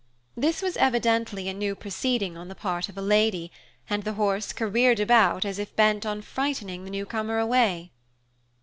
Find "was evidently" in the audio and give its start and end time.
0.63-1.47